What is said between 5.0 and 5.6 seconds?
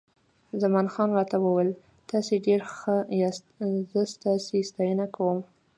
کوم.